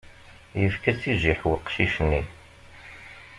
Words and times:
Yefka-tt 0.61 1.03
i 1.11 1.13
jjiḥ 1.21 1.41
weqcic-nni. 1.49 2.21